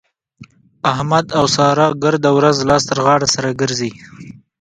[0.91, 3.91] احمد او سارا ګرده ورځ لاس تر غاړه سره ګرځي.